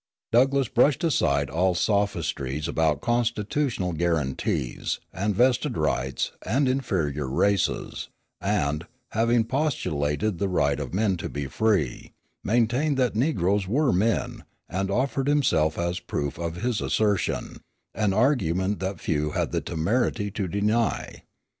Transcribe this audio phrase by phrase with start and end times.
[0.31, 8.09] Douglass brushed aside all sophistries about Constitutional guarantees, and vested rights, and inferior races,
[8.41, 14.43] and, having postulated the right of men to be free, maintained that negroes were men,
[14.67, 17.57] and offered himself as a proof of his assertion,
[17.93, 21.21] an argument that few had the temerity to deny.